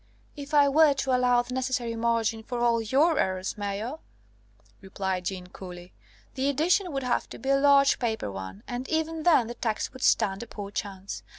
[0.35, 3.97] "If I were to allow the necessary margin for all your errors, Mayor,"
[4.81, 5.93] replied Jeanne coolly,
[6.33, 9.93] "the edition would have to be a large paper one, and even then the text
[9.93, 11.21] would stand a poor chance.